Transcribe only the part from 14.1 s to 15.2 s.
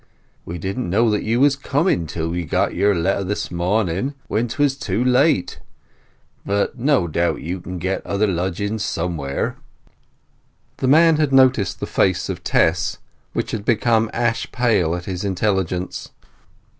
ash pale at